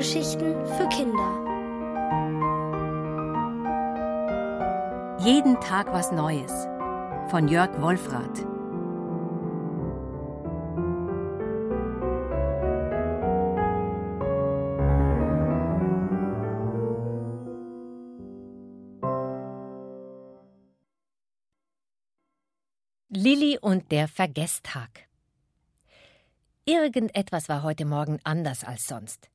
[0.00, 1.30] Hörgeschichten für Kinder.
[5.22, 6.50] Jeden Tag was Neues
[7.28, 8.46] von Jörg Wolfrath.
[23.10, 24.88] Lilli und der Vergesstag.
[26.64, 29.28] Irgendetwas war heute Morgen anders als sonst.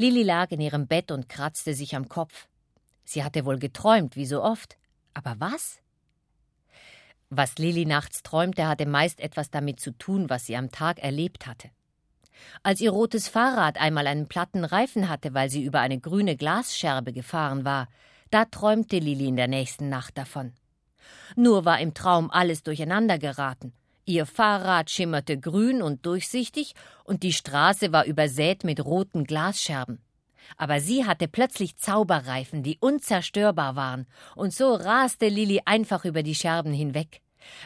[0.00, 2.46] Lilli lag in ihrem Bett und kratzte sich am Kopf.
[3.04, 4.78] Sie hatte wohl geträumt, wie so oft.
[5.12, 5.80] Aber was?
[7.30, 11.48] Was Lilli nachts träumte, hatte meist etwas damit zu tun, was sie am Tag erlebt
[11.48, 11.70] hatte.
[12.62, 17.12] Als ihr rotes Fahrrad einmal einen platten Reifen hatte, weil sie über eine grüne Glasscherbe
[17.12, 17.88] gefahren war,
[18.30, 20.52] da träumte Lilli in der nächsten Nacht davon.
[21.34, 23.72] Nur war im Traum alles durcheinander geraten.
[24.08, 26.72] Ihr Fahrrad schimmerte grün und durchsichtig,
[27.04, 29.98] und die Straße war übersät mit roten Glasscherben.
[30.56, 36.34] Aber sie hatte plötzlich Zauberreifen, die unzerstörbar waren, und so raste Lilli einfach über die
[36.34, 37.20] Scherben hinweg.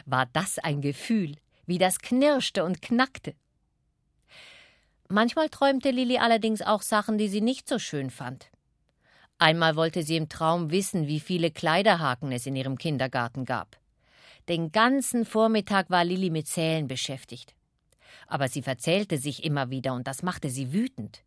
[0.05, 3.35] War das ein Gefühl, wie das knirschte und knackte.
[5.07, 8.51] Manchmal träumte Lilli allerdings auch Sachen, die sie nicht so schön fand.
[9.37, 13.77] Einmal wollte sie im Traum wissen, wie viele Kleiderhaken es in ihrem Kindergarten gab.
[14.49, 17.55] Den ganzen Vormittag war Lilli mit Zählen beschäftigt.
[18.27, 21.23] Aber sie verzählte sich immer wieder, und das machte sie wütend.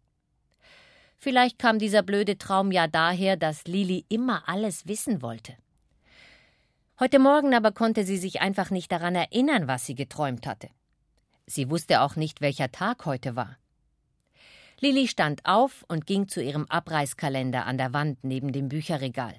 [1.19, 5.55] Vielleicht kam dieser blöde Traum ja daher, dass Lili immer alles wissen wollte.
[7.01, 10.69] Heute Morgen aber konnte sie sich einfach nicht daran erinnern, was sie geträumt hatte.
[11.47, 13.57] Sie wusste auch nicht, welcher Tag heute war.
[14.81, 19.35] Lilli stand auf und ging zu ihrem Abreißkalender an der Wand neben dem Bücherregal.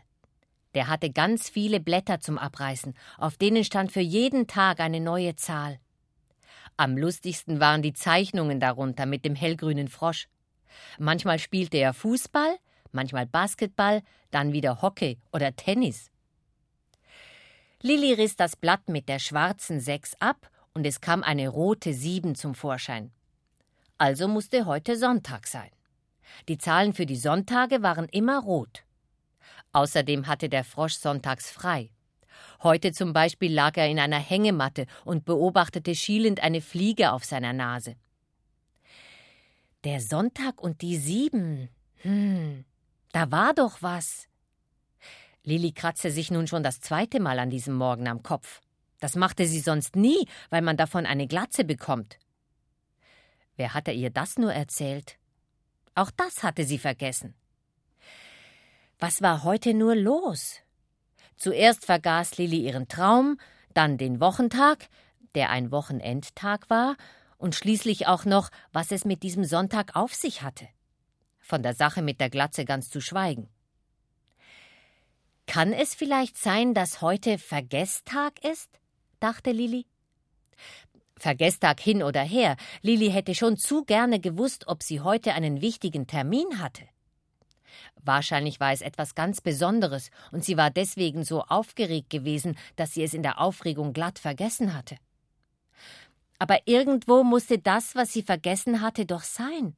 [0.78, 5.36] Der hatte ganz viele Blätter zum Abreißen, auf denen stand für jeden Tag eine neue
[5.36, 5.80] Zahl.
[6.78, 10.28] Am lustigsten waren die Zeichnungen darunter mit dem hellgrünen Frosch.
[11.00, 12.59] Manchmal spielte er Fußball,
[12.91, 16.12] manchmal Basketball, dann wieder Hockey oder Tennis.
[17.81, 22.35] Lilli riss das Blatt mit der schwarzen Sechs ab und es kam eine rote Sieben
[22.35, 23.09] zum Vorschein.
[23.97, 25.72] Also musste heute Sonntag sein.
[26.47, 28.84] Die Zahlen für die Sonntage waren immer rot.
[29.73, 31.89] Außerdem hatte der Frosch sonntags frei.
[32.63, 37.53] Heute zum Beispiel lag er in einer Hängematte und beobachtete schielend eine Fliege auf seiner
[37.53, 37.95] Nase.
[39.83, 41.69] Der Sonntag und die sieben.
[42.01, 42.66] Hm,
[43.11, 44.28] da war doch was.
[45.44, 48.61] Lilli kratzte sich nun schon das zweite Mal an diesem Morgen am Kopf.
[48.99, 52.17] Das machte sie sonst nie, weil man davon eine Glatze bekommt.
[53.55, 55.17] Wer hatte ihr das nur erzählt?
[55.95, 57.34] Auch das hatte sie vergessen.
[59.00, 60.56] Was war heute nur los?
[61.35, 63.40] Zuerst vergaß Lilli ihren Traum,
[63.75, 64.90] dann den Wochentag,
[65.35, 66.97] der ein Wochenendtag war,
[67.38, 70.68] und schließlich auch noch, was es mit diesem Sonntag auf sich hatte.
[71.40, 73.50] Von der Sache mit der Glatze ganz zu schweigen.
[75.46, 78.69] Kann es vielleicht sein, dass heute Vergesstag ist?
[79.19, 79.85] dachte Lilli.
[81.16, 86.08] Vergesstag hin oder her, Lilli hätte schon zu gerne gewusst, ob sie heute einen wichtigen
[86.08, 86.84] Termin hatte.
[88.03, 93.03] Wahrscheinlich war es etwas ganz Besonderes, und sie war deswegen so aufgeregt gewesen, dass sie
[93.03, 94.97] es in der Aufregung glatt vergessen hatte.
[96.39, 99.75] Aber irgendwo musste das, was sie vergessen hatte, doch sein.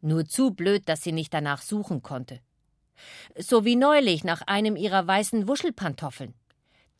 [0.00, 2.40] Nur zu blöd, dass sie nicht danach suchen konnte.
[3.36, 6.34] So wie neulich nach einem ihrer weißen Wuschelpantoffeln.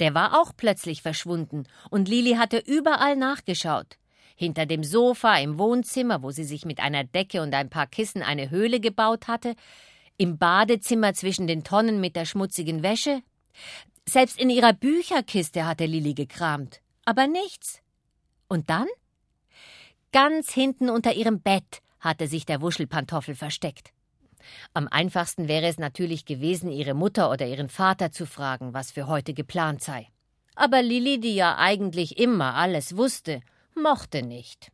[0.00, 3.98] Der war auch plötzlich verschwunden, und Lili hatte überall nachgeschaut.
[4.40, 8.22] Hinter dem Sofa im Wohnzimmer, wo sie sich mit einer Decke und ein paar Kissen
[8.22, 9.56] eine Höhle gebaut hatte,
[10.16, 13.22] im Badezimmer zwischen den Tonnen mit der schmutzigen Wäsche?
[14.08, 16.80] Selbst in ihrer Bücherkiste hatte Lilli gekramt.
[17.04, 17.80] Aber nichts.
[18.46, 18.86] Und dann?
[20.12, 23.90] Ganz hinten unter ihrem Bett hatte sich der Wuschelpantoffel versteckt.
[24.72, 29.08] Am einfachsten wäre es natürlich gewesen, ihre Mutter oder ihren Vater zu fragen, was für
[29.08, 30.06] heute geplant sei.
[30.54, 33.40] Aber Lilli, die ja eigentlich immer alles wusste,
[33.78, 34.70] mochte nicht.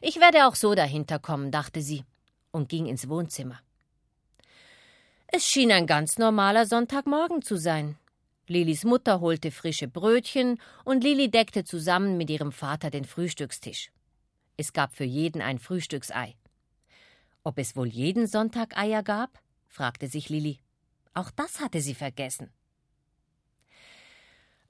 [0.00, 2.04] Ich werde auch so dahinter kommen, dachte sie
[2.50, 3.60] und ging ins Wohnzimmer.
[5.26, 7.96] Es schien ein ganz normaler Sonntagmorgen zu sein.
[8.48, 13.90] Lilis Mutter holte frische Brötchen und Lili deckte zusammen mit ihrem Vater den Frühstückstisch.
[14.56, 16.36] Es gab für jeden ein Frühstücksei.
[17.44, 19.40] Ob es wohl jeden Sonntag Eier gab?
[19.68, 20.60] fragte sich Lili.
[21.14, 22.50] Auch das hatte sie vergessen.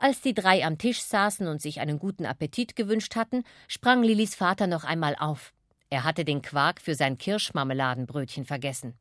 [0.03, 4.35] Als die drei am Tisch saßen und sich einen guten Appetit gewünscht hatten, sprang Lilis
[4.35, 5.53] Vater noch einmal auf.
[5.91, 8.99] Er hatte den Quark für sein Kirschmarmeladenbrötchen vergessen.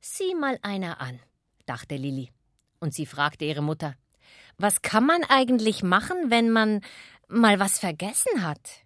[0.00, 1.18] Sieh mal einer an,
[1.64, 2.30] dachte Lilli.
[2.78, 3.96] Und sie fragte ihre Mutter:
[4.58, 6.82] Was kann man eigentlich machen, wenn man
[7.26, 8.84] mal was vergessen hat?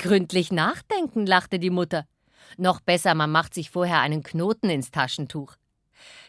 [0.00, 2.08] Gründlich nachdenken, lachte die Mutter.
[2.56, 5.54] Noch besser, man macht sich vorher einen Knoten ins Taschentuch.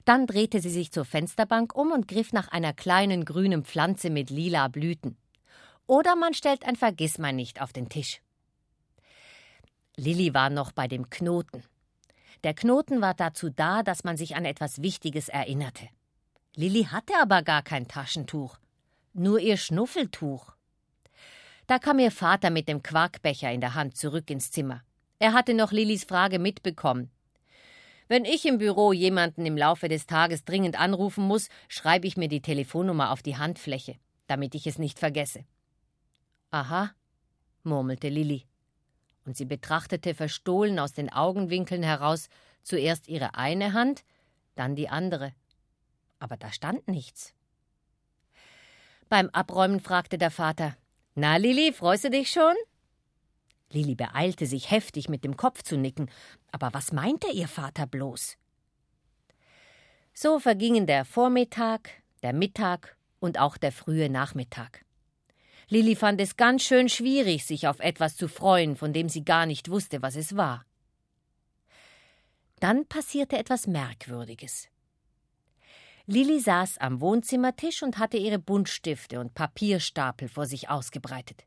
[0.06, 4.30] Dann drehte sie sich zur Fensterbank um und griff nach einer kleinen grünen Pflanze mit
[4.30, 5.18] lila Blüten.
[5.88, 8.22] Oder man stellt ein Vergissmeinnicht auf den Tisch.
[9.96, 11.64] Lilli war noch bei dem Knoten.
[12.44, 15.88] Der Knoten war dazu da, dass man sich an etwas Wichtiges erinnerte.
[16.56, 18.58] Lilli hatte aber gar kein Taschentuch,
[19.14, 20.54] nur ihr Schnuffeltuch.
[21.68, 24.84] Da kam ihr Vater mit dem Quarkbecher in der Hand zurück ins Zimmer.
[25.20, 27.10] Er hatte noch Lillis Frage mitbekommen.
[28.08, 32.28] Wenn ich im Büro jemanden im Laufe des Tages dringend anrufen muss, schreibe ich mir
[32.28, 33.96] die Telefonnummer auf die Handfläche,
[34.28, 35.46] damit ich es nicht vergesse.
[36.52, 36.92] Aha,
[37.64, 38.46] murmelte Lilli
[39.26, 42.30] und sie betrachtete verstohlen aus den Augenwinkeln heraus
[42.62, 44.04] zuerst ihre eine Hand,
[44.56, 45.34] dann die andere.
[46.20, 47.34] Aber da stand nichts.
[49.10, 50.76] Beim Abräumen fragte der Vater
[51.16, 52.56] Na, Lili, freust du dich schon?
[53.74, 56.10] Lili beeilte sich heftig mit dem Kopf zu nicken,
[56.52, 58.38] aber was meinte ihr Vater bloß?
[60.14, 61.90] So vergingen der Vormittag,
[62.22, 64.86] der Mittag und auch der frühe Nachmittag.
[65.70, 69.46] Lilli fand es ganz schön schwierig, sich auf etwas zu freuen, von dem sie gar
[69.46, 70.66] nicht wusste, was es war.
[72.60, 74.68] Dann passierte etwas Merkwürdiges.
[76.06, 81.46] Lilli saß am Wohnzimmertisch und hatte ihre Buntstifte und Papierstapel vor sich ausgebreitet.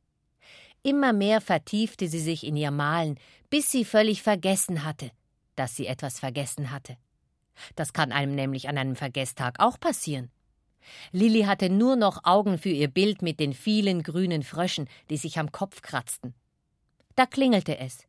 [0.87, 3.19] Immer mehr vertiefte sie sich in ihr Malen,
[3.51, 5.11] bis sie völlig vergessen hatte,
[5.57, 6.97] dass sie etwas vergessen hatte.
[7.75, 10.31] Das kann einem nämlich an einem Vergesstag auch passieren.
[11.11, 15.41] Lilli hatte nur noch Augen für ihr Bild mit den vielen grünen Fröschen, die sich
[15.41, 16.35] am Kopf kratzten.
[17.17, 18.07] Da klingelte es.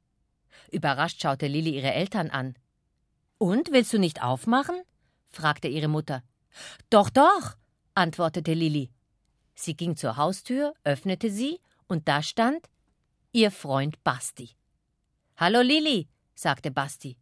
[0.71, 2.53] Überrascht schaute Lilli ihre Eltern an.
[3.39, 4.75] Und willst du nicht aufmachen?
[5.29, 6.21] fragte ihre Mutter.
[6.91, 7.56] Doch, doch,
[7.95, 8.91] antwortete Lilli.
[9.56, 12.69] Sie ging zur Haustür, öffnete sie, und da stand
[13.31, 14.51] ihr Freund Basti.
[15.36, 17.18] Hallo Lilli, sagte Basti.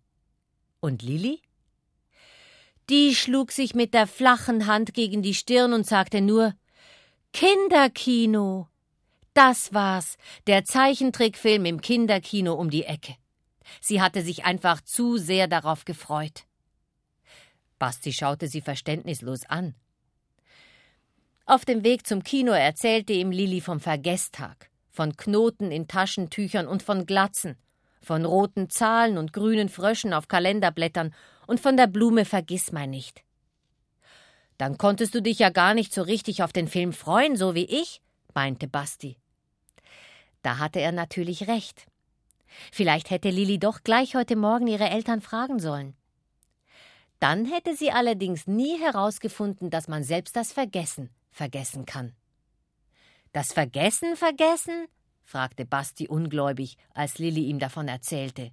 [0.79, 1.41] Und Lilli?
[2.89, 6.53] Die schlug sich mit der flachen Hand gegen die Stirn und sagte nur
[7.33, 8.69] Kinderkino.
[9.33, 10.17] Das war's,
[10.47, 13.15] der Zeichentrickfilm im Kinderkino um die Ecke.
[13.81, 16.45] Sie hatte sich einfach zu sehr darauf gefreut.
[17.79, 19.75] Basti schaute sie verständnislos an.
[21.47, 26.81] Auf dem Weg zum Kino erzählte ihm Lilli vom Vergesstag, von Knoten in Taschentüchern und
[26.81, 27.55] von Glatzen,
[28.01, 31.13] von roten Zahlen und grünen Fröschen auf Kalenderblättern
[31.45, 33.21] und von der Blume Vergissmeinnicht.
[34.57, 37.65] Dann konntest du dich ja gar nicht so richtig auf den Film freuen, so wie
[37.65, 38.01] ich,
[38.33, 39.15] meinte Basti.
[40.41, 41.85] Da hatte er natürlich recht.
[42.71, 45.95] Vielleicht hätte Lilli doch gleich heute Morgen ihre Eltern fragen sollen.
[47.19, 52.15] Dann hätte sie allerdings nie herausgefunden, dass man selbst das Vergessen vergessen kann.
[53.33, 54.87] Das Vergessen vergessen?
[55.23, 58.51] fragte Basti ungläubig, als Lilli ihm davon erzählte.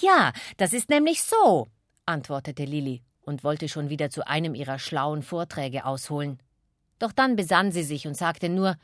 [0.00, 1.68] Ja, das ist nämlich so,
[2.06, 6.40] antwortete Lilli und wollte schon wieder zu einem ihrer schlauen Vorträge ausholen.
[6.98, 8.76] Doch dann besann sie sich und sagte nur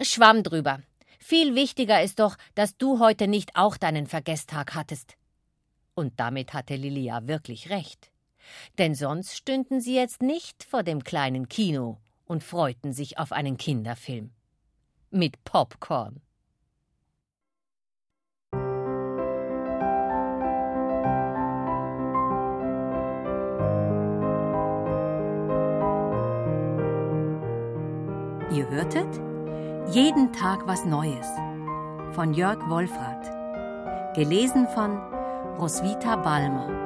[0.00, 0.80] Schwamm drüber.
[1.18, 5.16] Viel wichtiger ist doch, dass du heute nicht auch deinen Vergesstag hattest.
[5.94, 8.10] Und damit hatte Lilli ja wirklich recht.
[8.78, 13.56] Denn sonst stünden sie jetzt nicht vor dem kleinen Kino und freuten sich auf einen
[13.56, 14.30] Kinderfilm.
[15.10, 16.20] Mit Popcorn.
[28.52, 29.20] Ihr hörtet
[29.94, 31.26] Jeden Tag was Neues
[32.12, 34.14] von Jörg Wolfrath.
[34.16, 34.98] Gelesen von
[35.58, 36.85] Roswitha Balmer.